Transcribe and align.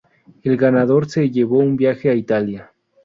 El 0.41 0.57
ganador 0.57 1.07
se 1.07 1.29
llevó 1.29 1.59
un 1.59 1.77
viaje 1.77 2.09
a 2.09 2.15
Italia. 2.15 2.73